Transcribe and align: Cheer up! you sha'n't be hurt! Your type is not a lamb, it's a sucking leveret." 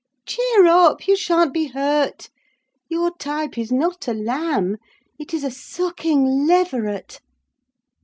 Cheer 0.25 0.65
up! 0.65 1.07
you 1.07 1.15
sha'n't 1.15 1.53
be 1.53 1.67
hurt! 1.67 2.31
Your 2.89 3.11
type 3.19 3.55
is 3.55 3.71
not 3.71 4.07
a 4.07 4.15
lamb, 4.15 4.77
it's 5.19 5.43
a 5.43 5.51
sucking 5.51 6.47
leveret." 6.47 7.19